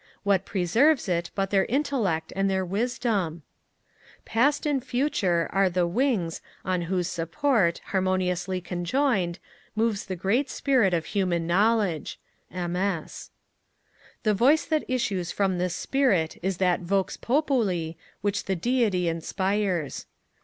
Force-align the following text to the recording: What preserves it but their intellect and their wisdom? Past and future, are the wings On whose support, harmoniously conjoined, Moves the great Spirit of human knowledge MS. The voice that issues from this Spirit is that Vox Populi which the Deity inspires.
What 0.23 0.45
preserves 0.45 1.07
it 1.07 1.29
but 1.35 1.51
their 1.51 1.65
intellect 1.65 2.33
and 2.35 2.49
their 2.49 2.65
wisdom? 2.65 3.43
Past 4.25 4.65
and 4.65 4.83
future, 4.83 5.47
are 5.53 5.69
the 5.69 5.85
wings 5.85 6.41
On 6.65 6.81
whose 6.89 7.07
support, 7.07 7.81
harmoniously 7.85 8.61
conjoined, 8.61 9.37
Moves 9.75 10.05
the 10.05 10.15
great 10.15 10.49
Spirit 10.49 10.95
of 10.95 11.05
human 11.05 11.45
knowledge 11.45 12.19
MS. 12.51 13.29
The 14.23 14.33
voice 14.33 14.65
that 14.65 14.85
issues 14.89 15.31
from 15.31 15.59
this 15.59 15.75
Spirit 15.75 16.39
is 16.41 16.57
that 16.57 16.79
Vox 16.79 17.15
Populi 17.15 17.91
which 18.21 18.45
the 18.45 18.55
Deity 18.55 19.07
inspires. 19.07 20.07